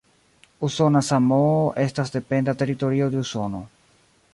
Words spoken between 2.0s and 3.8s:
dependa teritorio de Usono.